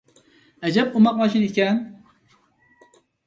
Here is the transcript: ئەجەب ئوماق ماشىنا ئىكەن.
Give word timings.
ئەجەب 0.69 0.95
ئوماق 0.99 1.19
ماشىنا 1.19 1.49
ئىكەن. 1.49 1.81